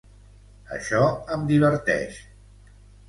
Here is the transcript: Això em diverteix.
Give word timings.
Això 0.77 1.01
em 1.37 1.45
diverteix. 1.53 2.19